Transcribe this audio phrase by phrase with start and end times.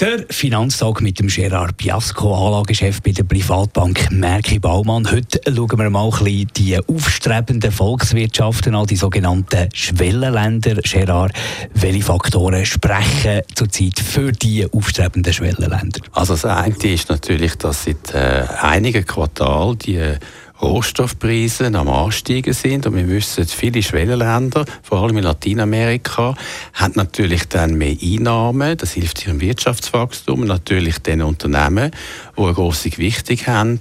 [0.00, 5.10] der Finanztag mit dem Gerard Piasco, Anlagechef bei der Privatbank Merki Baumann.
[5.10, 10.76] Heute schauen wir mal ein bisschen die aufstrebenden Volkswirtschaften an, die sogenannten Schwellenländer.
[10.76, 11.32] Gerard,
[11.74, 16.00] welche Faktoren sprechen zurzeit für die aufstrebenden Schwellenländer?
[16.12, 20.16] Also das eine ist natürlich, dass seit äh, einigen Quartalen die
[20.60, 22.86] Rohstoffpreise am Ansteigen sind.
[22.86, 26.34] Und wir wissen, viele Schwellenländer, vor allem in Lateinamerika,
[26.74, 28.76] haben natürlich dann mehr Einnahmen.
[28.76, 30.44] Das hilft ihrem Wirtschaftswachstum.
[30.46, 31.90] Natürlich den Unternehmen,
[32.36, 33.80] die eine grosse Gewichtung haben,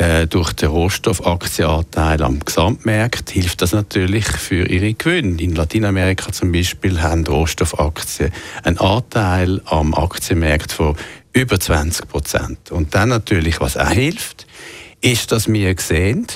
[0.00, 5.40] äh, durch den Rohstoffaktienanteil am Gesamtmarkt hilft das natürlich für ihre Gewinne.
[5.42, 10.96] In Lateinamerika zum Beispiel haben Rohstoffaktien einen Anteil am Aktienmarkt von
[11.34, 12.70] über 20 Prozent.
[12.70, 14.46] Und dann natürlich, was auch hilft,
[15.00, 16.26] ist, dass wir sehen,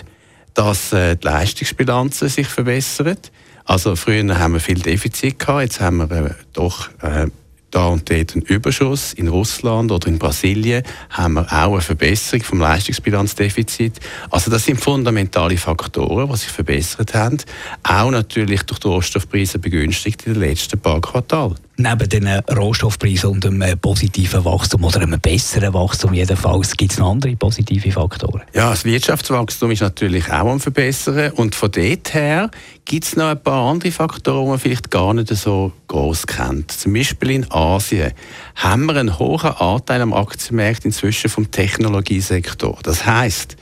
[0.55, 3.19] dass äh, die Leistungsbilanzen sich verbessern.
[3.65, 7.27] Also früher haben wir viel Defizit gehabt, jetzt haben wir äh, doch äh,
[7.75, 9.13] da und dort einen Überschuss.
[9.15, 13.99] In Russland oder in Brasilien haben wir auch eine Verbesserung vom Leistungsbilanzdefizit.
[14.31, 17.39] Also das sind fundamentale Faktoren, die sich verbessert haben.
[17.83, 21.57] Auch natürlich durch die Rohstoffpreise begünstigt in den letzten paar Quartalen.
[21.77, 27.11] Neben den Rohstoffpreisen und einem positiven Wachstum oder einem besseren Wachstum jedenfalls, gibt es noch
[27.11, 28.43] andere positive Faktoren?
[28.55, 32.49] Ja, das Wirtschaftswachstum ist natürlich auch am Verbessern und von dort her
[32.85, 36.71] gibt es noch ein paar andere Faktoren, die man vielleicht gar nicht so groß kennt.
[36.71, 38.13] Zum Beispiel in Asien
[38.55, 42.79] haben wir einen hohen Anteil am Aktienmarkt inzwischen vom Technologiesektor.
[42.85, 43.57] Das heißt,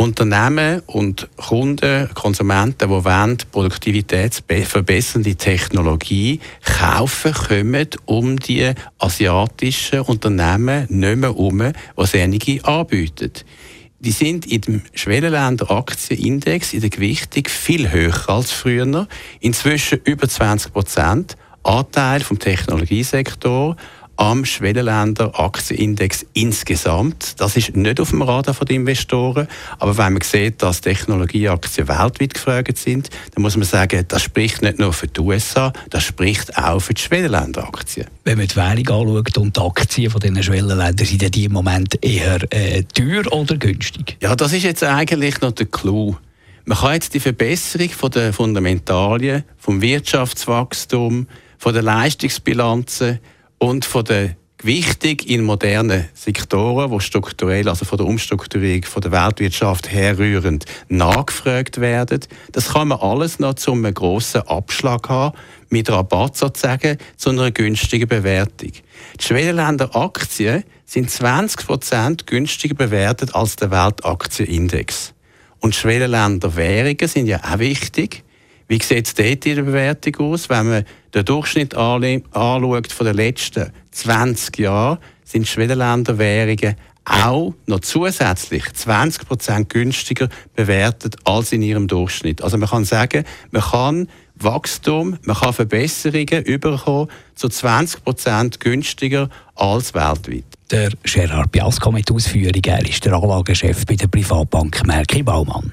[0.00, 11.16] Unternehmen und Kunden, Konsumenten, die wollen, produktivitätsverbessernde Technologie kaufen, kommen um die asiatischen Unternehmen nicht
[11.16, 13.32] mehr herum, die einige anbieten.
[13.98, 19.06] Die sind in dem Schwellenländer Aktienindex in der Gewichtung viel höher als früher.
[19.40, 21.36] Inzwischen über 20 Prozent.
[21.62, 23.76] Anteil vom Technologiesektor
[24.20, 27.40] am Schwellenländer Aktienindex insgesamt.
[27.40, 29.48] Das ist nicht auf dem Radar der Investoren,
[29.78, 34.60] aber wenn man sieht, dass Technologieaktien weltweit gefragt sind, dann muss man sagen, das spricht
[34.60, 38.08] nicht nur für die USA, das spricht auch für die Schwellenländer Aktien.
[38.24, 42.04] Wenn man die Währung anschaut und die Aktien von diesen Schwellenländern, sind die im Moment
[42.04, 44.18] eher äh, teuer oder günstig?
[44.20, 46.16] Ja, das ist jetzt eigentlich noch der Clou.
[46.66, 51.26] Man kann jetzt die Verbesserung von der Fundamentalien, vom Wirtschaftswachstum,
[51.56, 53.18] von der Leistungsbilanzen
[53.60, 59.12] und von der Gewichtung in modernen Sektoren, wo strukturell, also von der Umstrukturierung von der
[59.12, 62.20] Weltwirtschaft herrührend nachgefragt werden.
[62.52, 65.36] Das kann man alles noch zu einem grossen Abschlag haben,
[65.68, 68.72] mit Rabatt sozusagen, zu einer günstigen Bewertung.
[69.18, 75.14] Die Schwellenländer Aktien sind 20% günstiger bewertet als der Weltaktienindex.
[75.60, 78.24] Und Schwellenländer Währungen sind ja auch wichtig.
[78.68, 80.48] Wie sieht es dort in der Bewertung aus?
[80.48, 80.84] Wenn man
[81.14, 89.64] den Durchschnitt anschaut von den letzten 20 Jahren, sind Schwellenländer Währungen auch noch zusätzlich 20%
[89.64, 92.42] günstiger bewertet als in ihrem Durchschnitt.
[92.42, 99.94] Also man kann sagen, man kann Wachstum, man kann Verbesserungen überkommen zu 20% günstiger als
[99.94, 100.44] weltweit.
[100.70, 105.72] Der Gerard Biasco mit Ausführungen, er ist der Anlagechef bei der Privatbank Merki Baumann.